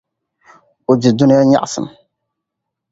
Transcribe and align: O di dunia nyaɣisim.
O 0.89 0.91
di 1.01 1.09
dunia 1.17 1.41
nyaɣisim. 1.43 1.87